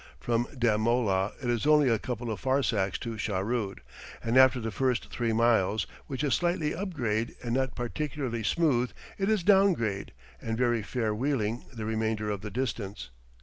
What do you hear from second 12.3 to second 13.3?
of the distance.